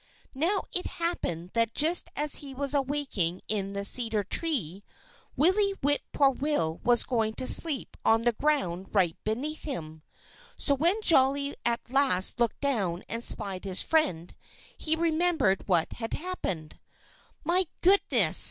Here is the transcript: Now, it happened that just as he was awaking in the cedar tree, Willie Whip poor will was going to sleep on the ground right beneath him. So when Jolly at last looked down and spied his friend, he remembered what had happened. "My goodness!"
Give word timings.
Now, 0.33 0.63
it 0.71 0.87
happened 0.97 1.51
that 1.53 1.75
just 1.75 2.09
as 2.15 2.37
he 2.41 2.55
was 2.55 2.73
awaking 2.73 3.41
in 3.47 3.73
the 3.73 3.85
cedar 3.85 4.23
tree, 4.23 4.83
Willie 5.35 5.75
Whip 5.83 6.01
poor 6.11 6.31
will 6.31 6.81
was 6.83 7.03
going 7.03 7.33
to 7.35 7.45
sleep 7.45 7.95
on 8.03 8.23
the 8.23 8.31
ground 8.33 8.87
right 8.95 9.15
beneath 9.23 9.61
him. 9.61 10.01
So 10.57 10.73
when 10.73 11.03
Jolly 11.03 11.53
at 11.67 11.91
last 11.91 12.39
looked 12.39 12.61
down 12.61 13.03
and 13.07 13.23
spied 13.23 13.63
his 13.63 13.83
friend, 13.83 14.33
he 14.75 14.95
remembered 14.95 15.67
what 15.67 15.93
had 15.93 16.13
happened. 16.15 16.79
"My 17.43 17.67
goodness!" 17.81 18.39